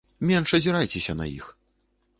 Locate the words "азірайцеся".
0.59-1.17